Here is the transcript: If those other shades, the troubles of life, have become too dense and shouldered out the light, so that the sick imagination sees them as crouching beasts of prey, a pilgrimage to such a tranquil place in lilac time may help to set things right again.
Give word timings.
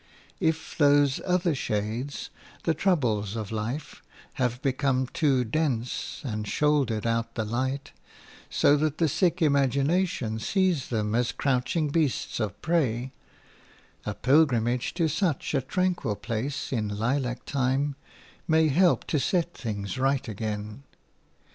If 0.39 0.75
those 0.79 1.21
other 1.27 1.53
shades, 1.53 2.31
the 2.63 2.73
troubles 2.73 3.35
of 3.35 3.51
life, 3.51 4.01
have 4.41 4.59
become 4.63 5.05
too 5.05 5.43
dense 5.43 6.21
and 6.25 6.47
shouldered 6.47 7.05
out 7.05 7.35
the 7.35 7.45
light, 7.45 7.91
so 8.49 8.75
that 8.77 8.97
the 8.97 9.07
sick 9.07 9.43
imagination 9.43 10.39
sees 10.39 10.87
them 10.87 11.13
as 11.13 11.31
crouching 11.31 11.89
beasts 11.89 12.39
of 12.39 12.59
prey, 12.63 13.11
a 14.03 14.15
pilgrimage 14.15 14.95
to 14.95 15.07
such 15.07 15.53
a 15.53 15.61
tranquil 15.61 16.15
place 16.15 16.73
in 16.73 16.87
lilac 16.87 17.45
time 17.45 17.95
may 18.47 18.69
help 18.69 19.05
to 19.05 19.19
set 19.19 19.53
things 19.53 19.99
right 19.99 20.27
again. 20.27 20.81